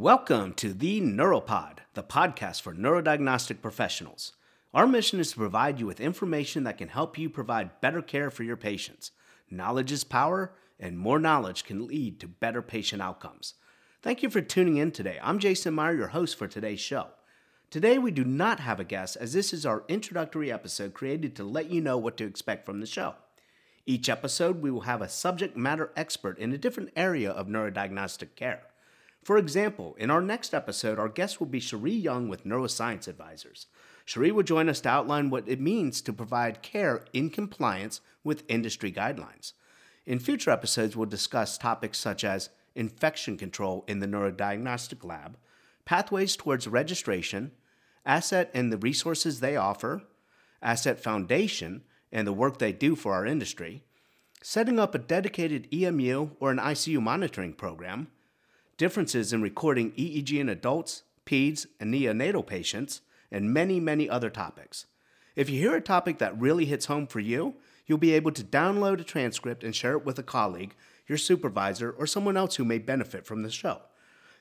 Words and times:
Welcome 0.00 0.54
to 0.54 0.72
the 0.72 0.98
Neuropod, 1.02 1.80
the 1.92 2.02
podcast 2.02 2.62
for 2.62 2.72
neurodiagnostic 2.72 3.60
professionals. 3.60 4.32
Our 4.72 4.86
mission 4.86 5.20
is 5.20 5.32
to 5.32 5.36
provide 5.36 5.78
you 5.78 5.84
with 5.84 6.00
information 6.00 6.64
that 6.64 6.78
can 6.78 6.88
help 6.88 7.18
you 7.18 7.28
provide 7.28 7.82
better 7.82 8.00
care 8.00 8.30
for 8.30 8.42
your 8.42 8.56
patients. 8.56 9.10
Knowledge 9.50 9.92
is 9.92 10.04
power, 10.04 10.54
and 10.78 10.98
more 10.98 11.18
knowledge 11.18 11.64
can 11.64 11.86
lead 11.86 12.18
to 12.18 12.28
better 12.28 12.62
patient 12.62 13.02
outcomes. 13.02 13.52
Thank 14.00 14.22
you 14.22 14.30
for 14.30 14.40
tuning 14.40 14.78
in 14.78 14.90
today. 14.90 15.18
I'm 15.22 15.38
Jason 15.38 15.74
Meyer, 15.74 15.94
your 15.94 16.08
host 16.08 16.38
for 16.38 16.48
today's 16.48 16.80
show. 16.80 17.08
Today, 17.68 17.98
we 17.98 18.10
do 18.10 18.24
not 18.24 18.58
have 18.58 18.80
a 18.80 18.84
guest, 18.84 19.18
as 19.20 19.34
this 19.34 19.52
is 19.52 19.66
our 19.66 19.84
introductory 19.86 20.50
episode 20.50 20.94
created 20.94 21.36
to 21.36 21.44
let 21.44 21.70
you 21.70 21.82
know 21.82 21.98
what 21.98 22.16
to 22.16 22.24
expect 22.24 22.64
from 22.64 22.80
the 22.80 22.86
show. 22.86 23.16
Each 23.84 24.08
episode, 24.08 24.62
we 24.62 24.70
will 24.70 24.80
have 24.80 25.02
a 25.02 25.10
subject 25.10 25.58
matter 25.58 25.90
expert 25.94 26.38
in 26.38 26.54
a 26.54 26.58
different 26.58 26.88
area 26.96 27.30
of 27.30 27.48
neurodiagnostic 27.48 28.34
care. 28.34 28.62
For 29.22 29.36
example, 29.36 29.94
in 29.98 30.10
our 30.10 30.22
next 30.22 30.54
episode, 30.54 30.98
our 30.98 31.08
guest 31.08 31.40
will 31.40 31.46
be 31.46 31.60
Cherie 31.60 31.92
Young 31.92 32.28
with 32.28 32.44
Neuroscience 32.44 33.06
Advisors. 33.06 33.66
Cherie 34.06 34.32
will 34.32 34.42
join 34.42 34.68
us 34.68 34.80
to 34.80 34.88
outline 34.88 35.28
what 35.28 35.46
it 35.46 35.60
means 35.60 36.00
to 36.02 36.12
provide 36.12 36.62
care 36.62 37.04
in 37.12 37.28
compliance 37.28 38.00
with 38.24 38.44
industry 38.48 38.90
guidelines. 38.90 39.52
In 40.06 40.18
future 40.18 40.50
episodes, 40.50 40.96
we'll 40.96 41.06
discuss 41.06 41.58
topics 41.58 41.98
such 41.98 42.24
as 42.24 42.48
infection 42.74 43.36
control 43.36 43.84
in 43.86 43.98
the 43.98 44.06
neurodiagnostic 44.06 45.04
lab, 45.04 45.36
pathways 45.84 46.34
towards 46.34 46.66
registration, 46.66 47.52
ASET 48.06 48.48
and 48.54 48.72
the 48.72 48.78
resources 48.78 49.40
they 49.40 49.54
offer, 49.54 50.02
ASET 50.62 50.98
Foundation 50.98 51.82
and 52.10 52.26
the 52.26 52.32
work 52.32 52.58
they 52.58 52.72
do 52.72 52.96
for 52.96 53.12
our 53.14 53.26
industry, 53.26 53.84
setting 54.42 54.78
up 54.78 54.94
a 54.94 54.98
dedicated 54.98 55.68
EMU 55.72 56.30
or 56.40 56.50
an 56.50 56.58
ICU 56.58 57.00
monitoring 57.02 57.52
program, 57.52 58.08
differences 58.80 59.30
in 59.30 59.42
recording 59.42 59.92
EEG 59.92 60.40
in 60.40 60.48
adults, 60.48 61.02
peds, 61.26 61.66
and 61.78 61.92
neonatal 61.92 62.46
patients, 62.46 63.02
and 63.30 63.52
many, 63.52 63.78
many 63.78 64.08
other 64.08 64.30
topics. 64.30 64.86
If 65.36 65.50
you 65.50 65.60
hear 65.60 65.74
a 65.74 65.82
topic 65.82 66.16
that 66.16 66.40
really 66.40 66.64
hits 66.64 66.86
home 66.86 67.06
for 67.06 67.20
you, 67.20 67.56
you'll 67.86 67.98
be 67.98 68.14
able 68.14 68.32
to 68.32 68.42
download 68.42 68.98
a 68.98 69.04
transcript 69.04 69.62
and 69.62 69.76
share 69.76 69.98
it 69.98 70.06
with 70.06 70.18
a 70.18 70.22
colleague, 70.22 70.74
your 71.06 71.18
supervisor, 71.18 71.90
or 71.90 72.06
someone 72.06 72.38
else 72.38 72.56
who 72.56 72.64
may 72.64 72.78
benefit 72.78 73.26
from 73.26 73.42
the 73.42 73.50
show. 73.50 73.82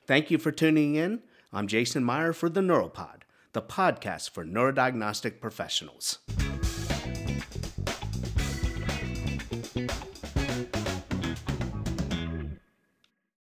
Thank 0.08 0.32
you 0.32 0.38
for 0.38 0.54
tuning 0.54 0.96
in. 0.96 1.22
I'm 1.52 1.68
Jason 1.68 2.06
Meyer 2.06 2.32
for 2.32 2.48
the 2.48 2.62
Neuropod, 2.62 3.24
the 3.52 3.62
podcast 3.62 4.30
for 4.30 4.46
neurodiagnostic 4.46 5.42
professionals. 5.42 6.20